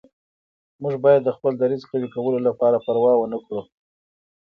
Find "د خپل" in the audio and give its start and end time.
1.23-1.53